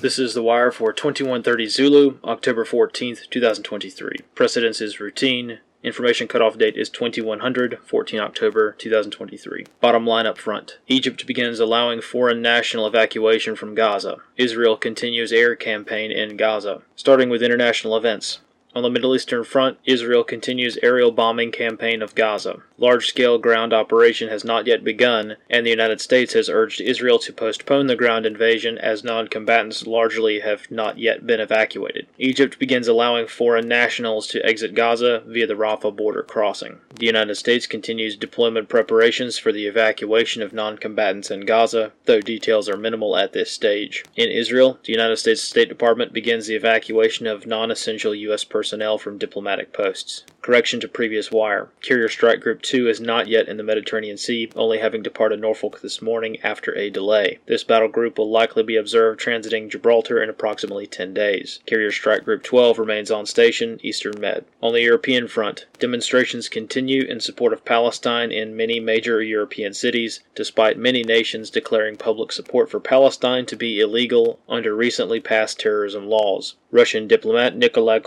This 0.00 0.20
is 0.20 0.32
The 0.32 0.44
Wire 0.44 0.70
for 0.70 0.92
2130 0.92 1.66
Zulu, 1.66 2.18
October 2.22 2.64
14th, 2.64 3.28
2023. 3.30 4.18
Precedence 4.36 4.80
is 4.80 5.00
routine. 5.00 5.58
Information 5.82 6.28
cutoff 6.28 6.56
date 6.56 6.76
is 6.76 6.88
2100, 6.88 7.80
14 7.84 8.20
October 8.20 8.76
2023. 8.78 9.66
Bottom 9.80 10.06
line 10.06 10.24
up 10.24 10.38
front 10.38 10.78
Egypt 10.86 11.26
begins 11.26 11.58
allowing 11.58 12.00
foreign 12.00 12.40
national 12.40 12.86
evacuation 12.86 13.56
from 13.56 13.74
Gaza. 13.74 14.18
Israel 14.36 14.76
continues 14.76 15.32
air 15.32 15.56
campaign 15.56 16.12
in 16.12 16.36
Gaza. 16.36 16.82
Starting 16.94 17.28
with 17.28 17.42
international 17.42 17.96
events. 17.96 18.38
On 18.78 18.84
the 18.84 18.90
Middle 18.90 19.16
Eastern 19.16 19.42
front, 19.42 19.76
Israel 19.86 20.22
continues 20.22 20.78
aerial 20.84 21.10
bombing 21.10 21.50
campaign 21.50 22.00
of 22.00 22.14
Gaza. 22.14 22.62
Large-scale 22.80 23.38
ground 23.38 23.72
operation 23.72 24.28
has 24.28 24.44
not 24.44 24.68
yet 24.68 24.84
begun, 24.84 25.34
and 25.50 25.66
the 25.66 25.70
United 25.70 26.00
States 26.00 26.34
has 26.34 26.48
urged 26.48 26.80
Israel 26.80 27.18
to 27.18 27.32
postpone 27.32 27.88
the 27.88 27.96
ground 27.96 28.24
invasion 28.24 28.78
as 28.78 29.02
non-combatants 29.02 29.84
largely 29.84 30.38
have 30.38 30.70
not 30.70 30.96
yet 30.96 31.26
been 31.26 31.40
evacuated. 31.40 32.06
Egypt 32.18 32.60
begins 32.60 32.86
allowing 32.86 33.26
foreign 33.26 33.66
nationals 33.66 34.28
to 34.28 34.46
exit 34.46 34.76
Gaza 34.76 35.24
via 35.26 35.48
the 35.48 35.54
Rafah 35.54 35.96
border 35.96 36.22
crossing. 36.22 36.78
The 36.94 37.06
United 37.06 37.34
States 37.34 37.66
continues 37.66 38.16
deployment 38.16 38.68
preparations 38.68 39.38
for 39.38 39.50
the 39.50 39.66
evacuation 39.66 40.40
of 40.40 40.52
non-combatants 40.52 41.32
in 41.32 41.46
Gaza, 41.46 41.90
though 42.04 42.20
details 42.20 42.68
are 42.68 42.76
minimal 42.76 43.16
at 43.16 43.32
this 43.32 43.50
stage. 43.50 44.04
In 44.14 44.30
Israel, 44.30 44.78
the 44.84 44.92
United 44.92 45.16
States 45.16 45.42
State 45.42 45.68
Department 45.68 46.12
begins 46.12 46.46
the 46.46 46.54
evacuation 46.54 47.26
of 47.26 47.44
non-essential 47.44 48.14
U.S. 48.14 48.44
personnel 48.44 48.67
personnel 48.68 48.98
from 48.98 49.16
diplomatic 49.16 49.72
posts. 49.72 50.24
Correction 50.42 50.78
to 50.80 50.88
previous 50.88 51.30
wire. 51.30 51.68
Carrier 51.82 52.08
Strike 52.08 52.40
Group 52.40 52.62
2 52.62 52.88
is 52.88 53.00
not 53.00 53.26
yet 53.26 53.48
in 53.48 53.56
the 53.56 53.62
Mediterranean 53.62 54.16
Sea, 54.16 54.50
only 54.54 54.78
having 54.78 55.02
departed 55.02 55.40
Norfolk 55.40 55.80
this 55.80 56.00
morning 56.00 56.38
after 56.42 56.76
a 56.76 56.90
delay. 56.90 57.38
This 57.46 57.64
battle 57.64 57.88
group 57.88 58.18
will 58.18 58.30
likely 58.30 58.62
be 58.62 58.76
observed 58.76 59.20
transiting 59.20 59.70
Gibraltar 59.70 60.22
in 60.22 60.30
approximately 60.30 60.86
10 60.86 61.12
days. 61.12 61.60
Carrier 61.66 61.90
Strike 61.90 62.24
Group 62.24 62.42
12 62.42 62.78
remains 62.78 63.10
on 63.10 63.26
station, 63.26 63.78
Eastern 63.82 64.20
Med. 64.20 64.44
On 64.62 64.72
the 64.72 64.82
European 64.82 65.28
front, 65.28 65.66
demonstrations 65.78 66.48
continue 66.48 67.02
in 67.02 67.20
support 67.20 67.52
of 67.52 67.64
Palestine 67.64 68.30
in 68.30 68.56
many 68.56 68.80
major 68.80 69.22
European 69.22 69.74
cities, 69.74 70.20
despite 70.34 70.78
many 70.78 71.02
nations 71.02 71.50
declaring 71.50 71.96
public 71.96 72.32
support 72.32 72.70
for 72.70 72.80
Palestine 72.80 73.44
to 73.46 73.56
be 73.56 73.80
illegal 73.80 74.38
under 74.48 74.74
recently 74.74 75.20
passed 75.20 75.58
terrorism 75.58 76.06
laws. 76.06 76.54
Russian 76.70 77.08
diplomat 77.08 77.56
Nikolai 77.56 77.98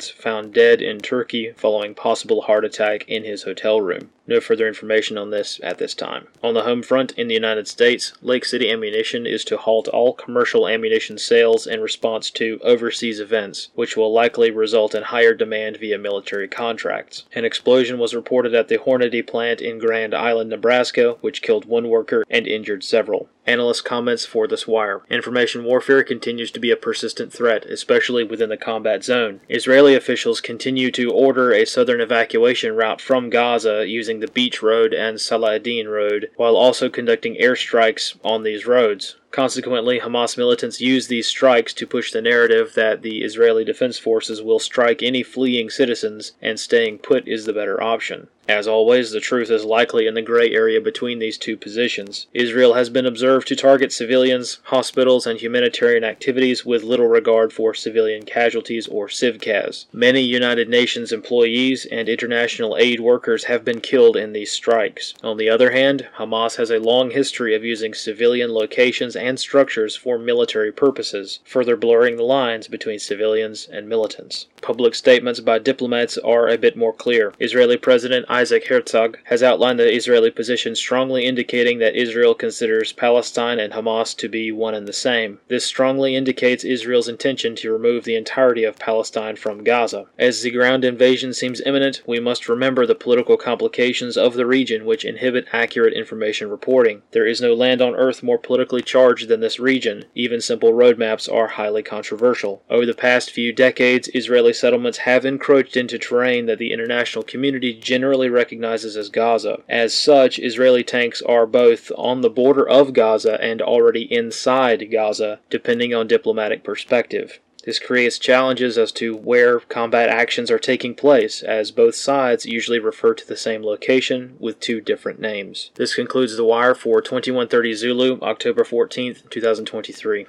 Found 0.00 0.54
dead 0.54 0.80
in 0.80 1.00
Turkey 1.00 1.52
following 1.56 1.94
possible 1.94 2.42
heart 2.42 2.64
attack 2.64 3.04
in 3.08 3.24
his 3.24 3.42
hotel 3.42 3.80
room. 3.80 4.10
No 4.26 4.40
further 4.40 4.68
information 4.68 5.18
on 5.18 5.30
this 5.30 5.60
at 5.62 5.78
this 5.78 5.94
time. 5.94 6.28
On 6.42 6.54
the 6.54 6.62
home 6.62 6.82
front 6.82 7.12
in 7.18 7.28
the 7.28 7.34
United 7.34 7.68
States, 7.68 8.12
Lake 8.22 8.44
City 8.44 8.70
Ammunition 8.70 9.26
is 9.26 9.44
to 9.44 9.56
halt 9.56 9.88
all 9.88 10.14
commercial 10.14 10.68
ammunition 10.68 11.18
sales 11.18 11.66
in 11.66 11.80
response 11.80 12.30
to 12.30 12.60
overseas 12.62 13.20
events, 13.20 13.68
which 13.74 13.96
will 13.96 14.12
likely 14.12 14.50
result 14.50 14.94
in 14.94 15.02
higher 15.02 15.34
demand 15.34 15.76
via 15.76 15.98
military 15.98 16.48
contracts. 16.48 17.24
An 17.34 17.44
explosion 17.44 17.98
was 17.98 18.14
reported 18.14 18.54
at 18.54 18.68
the 18.68 18.78
Hornady 18.78 19.26
plant 19.26 19.60
in 19.60 19.78
Grand 19.78 20.14
Island, 20.14 20.50
Nebraska, 20.50 21.16
which 21.20 21.42
killed 21.42 21.64
one 21.64 21.88
worker 21.88 22.24
and 22.30 22.46
injured 22.46 22.84
several. 22.84 23.28
Analyst 23.44 23.84
comments 23.84 24.24
for 24.24 24.46
this 24.46 24.68
wire. 24.68 25.02
Information 25.10 25.64
warfare 25.64 26.04
continues 26.04 26.52
to 26.52 26.60
be 26.60 26.70
a 26.70 26.76
persistent 26.76 27.32
threat, 27.32 27.64
especially 27.66 28.22
within 28.22 28.50
the 28.50 28.56
combat 28.56 29.02
zone. 29.02 29.40
Israeli 29.48 29.96
officials 29.96 30.40
continue 30.40 30.92
to 30.92 31.10
order 31.10 31.52
a 31.52 31.64
southern 31.64 32.00
evacuation 32.00 32.76
route 32.76 33.00
from 33.00 33.30
Gaza 33.30 33.86
using 33.88 34.20
the 34.20 34.28
Beach 34.28 34.62
Road 34.62 34.94
and 34.94 35.20
Saladin 35.20 35.88
Road, 35.88 36.30
while 36.36 36.56
also 36.56 36.88
conducting 36.88 37.34
airstrikes 37.34 38.16
on 38.24 38.44
these 38.44 38.64
roads. 38.64 39.16
Consequently, 39.32 40.00
Hamas 40.00 40.36
militants 40.36 40.80
use 40.82 41.08
these 41.08 41.26
strikes 41.26 41.72
to 41.72 41.86
push 41.86 42.12
the 42.12 42.20
narrative 42.20 42.74
that 42.74 43.00
the 43.00 43.22
Israeli 43.22 43.64
Defense 43.64 43.98
Forces 43.98 44.42
will 44.42 44.58
strike 44.58 45.02
any 45.02 45.22
fleeing 45.22 45.70
citizens 45.70 46.32
and 46.42 46.60
staying 46.60 46.98
put 46.98 47.26
is 47.26 47.46
the 47.46 47.54
better 47.54 47.82
option. 47.82 48.28
As 48.48 48.66
always, 48.66 49.12
the 49.12 49.20
truth 49.20 49.50
is 49.52 49.64
likely 49.64 50.08
in 50.08 50.14
the 50.14 50.20
gray 50.20 50.50
area 50.50 50.80
between 50.80 51.20
these 51.20 51.38
two 51.38 51.56
positions. 51.56 52.26
Israel 52.34 52.74
has 52.74 52.90
been 52.90 53.06
observed 53.06 53.46
to 53.48 53.56
target 53.56 53.92
civilians, 53.92 54.58
hospitals, 54.64 55.28
and 55.28 55.38
humanitarian 55.38 56.02
activities 56.02 56.66
with 56.66 56.82
little 56.82 57.06
regard 57.06 57.52
for 57.52 57.72
civilian 57.72 58.24
casualties 58.24 58.88
or 58.88 59.06
civcas. 59.06 59.86
Many 59.92 60.22
United 60.22 60.68
Nations 60.68 61.12
employees 61.12 61.86
and 61.86 62.08
international 62.08 62.76
aid 62.76 62.98
workers 62.98 63.44
have 63.44 63.64
been 63.64 63.80
killed 63.80 64.16
in 64.16 64.32
these 64.32 64.50
strikes. 64.50 65.14
On 65.22 65.36
the 65.36 65.48
other 65.48 65.70
hand, 65.70 66.08
Hamas 66.18 66.56
has 66.56 66.70
a 66.70 66.80
long 66.80 67.12
history 67.12 67.54
of 67.54 67.64
using 67.64 67.94
civilian 67.94 68.52
locations 68.52 69.14
and 69.22 69.38
structures 69.38 69.96
for 69.96 70.18
military 70.18 70.72
purposes, 70.72 71.38
further 71.44 71.76
blurring 71.76 72.16
the 72.16 72.24
lines 72.24 72.68
between 72.68 72.98
civilians 72.98 73.68
and 73.70 73.88
militants. 73.88 74.46
Public 74.60 74.94
statements 74.94 75.40
by 75.40 75.58
diplomats 75.58 76.18
are 76.18 76.48
a 76.48 76.58
bit 76.58 76.76
more 76.76 76.92
clear. 76.92 77.32
Israeli 77.38 77.76
President 77.76 78.26
Isaac 78.28 78.66
Herzog 78.66 79.18
has 79.24 79.42
outlined 79.42 79.78
the 79.78 79.94
Israeli 79.94 80.30
position 80.30 80.74
strongly 80.74 81.24
indicating 81.24 81.78
that 81.78 81.94
Israel 81.94 82.34
considers 82.34 82.92
Palestine 82.92 83.58
and 83.58 83.72
Hamas 83.72 84.16
to 84.16 84.28
be 84.28 84.50
one 84.50 84.74
and 84.74 84.86
the 84.86 84.92
same. 84.92 85.38
This 85.48 85.64
strongly 85.64 86.16
indicates 86.16 86.64
Israel's 86.64 87.08
intention 87.08 87.54
to 87.56 87.72
remove 87.72 88.04
the 88.04 88.16
entirety 88.16 88.64
of 88.64 88.78
Palestine 88.78 89.36
from 89.36 89.64
Gaza. 89.64 90.06
As 90.18 90.42
the 90.42 90.50
ground 90.50 90.84
invasion 90.84 91.32
seems 91.32 91.60
imminent, 91.64 92.02
we 92.06 92.20
must 92.20 92.48
remember 92.48 92.86
the 92.86 92.94
political 92.94 93.36
complications 93.36 94.16
of 94.16 94.34
the 94.34 94.46
region 94.46 94.84
which 94.84 95.04
inhibit 95.04 95.46
accurate 95.52 95.92
information 95.94 96.50
reporting. 96.50 97.02
There 97.12 97.26
is 97.26 97.40
no 97.40 97.54
land 97.54 97.82
on 97.82 97.94
earth 97.94 98.22
more 98.22 98.38
politically 98.38 98.82
charged 98.82 99.11
charged 99.12 99.28
than 99.28 99.40
this 99.40 99.60
region. 99.60 100.04
Even 100.14 100.40
simple 100.40 100.72
roadmaps 100.72 101.30
are 101.30 101.48
highly 101.48 101.82
controversial. 101.82 102.62
Over 102.70 102.86
the 102.86 102.94
past 102.94 103.30
few 103.30 103.52
decades, 103.52 104.08
Israeli 104.14 104.54
settlements 104.54 104.98
have 104.98 105.26
encroached 105.26 105.76
into 105.76 105.98
terrain 105.98 106.46
that 106.46 106.58
the 106.58 106.72
international 106.72 107.22
community 107.22 107.74
generally 107.74 108.30
recognizes 108.30 108.96
as 108.96 109.10
Gaza. 109.10 109.58
As 109.68 109.92
such, 109.92 110.38
Israeli 110.38 110.82
tanks 110.82 111.20
are 111.20 111.46
both 111.46 111.92
on 111.98 112.22
the 112.22 112.30
border 112.30 112.66
of 112.66 112.94
Gaza 112.94 113.38
and 113.42 113.60
already 113.60 114.10
inside 114.10 114.90
Gaza, 114.90 115.40
depending 115.50 115.92
on 115.92 116.06
diplomatic 116.06 116.64
perspective. 116.64 117.38
This 117.64 117.78
creates 117.78 118.18
challenges 118.18 118.76
as 118.76 118.90
to 118.92 119.16
where 119.16 119.60
combat 119.60 120.08
actions 120.08 120.50
are 120.50 120.58
taking 120.58 120.94
place, 120.94 121.42
as 121.42 121.70
both 121.70 121.94
sides 121.94 122.44
usually 122.44 122.80
refer 122.80 123.14
to 123.14 123.26
the 123.26 123.36
same 123.36 123.62
location 123.62 124.36
with 124.40 124.58
two 124.58 124.80
different 124.80 125.20
names. 125.20 125.70
This 125.76 125.94
concludes 125.94 126.36
The 126.36 126.44
Wire 126.44 126.74
for 126.74 127.00
2130 127.00 127.74
Zulu, 127.74 128.20
October 128.20 128.64
14th, 128.64 129.30
2023. 129.30 130.26